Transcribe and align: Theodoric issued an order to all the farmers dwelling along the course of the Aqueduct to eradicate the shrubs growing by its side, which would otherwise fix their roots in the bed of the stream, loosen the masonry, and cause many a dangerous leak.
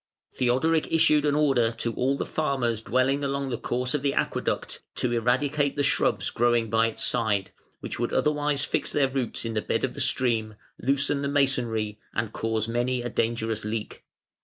Theodoric 0.33 0.91
issued 0.91 1.25
an 1.27 1.35
order 1.35 1.69
to 1.73 1.93
all 1.93 2.17
the 2.17 2.25
farmers 2.25 2.81
dwelling 2.81 3.23
along 3.23 3.49
the 3.49 3.57
course 3.59 3.93
of 3.93 4.01
the 4.01 4.15
Aqueduct 4.15 4.81
to 4.95 5.11
eradicate 5.11 5.75
the 5.75 5.83
shrubs 5.83 6.31
growing 6.31 6.71
by 6.71 6.87
its 6.87 7.03
side, 7.03 7.51
which 7.81 7.99
would 7.99 8.11
otherwise 8.11 8.65
fix 8.65 8.91
their 8.91 9.07
roots 9.07 9.45
in 9.45 9.53
the 9.53 9.61
bed 9.61 9.83
of 9.83 9.93
the 9.93 10.01
stream, 10.01 10.55
loosen 10.79 11.21
the 11.21 11.27
masonry, 11.27 11.99
and 12.15 12.33
cause 12.33 12.67
many 12.67 13.03
a 13.03 13.09
dangerous 13.09 13.63
leak. 13.63 14.03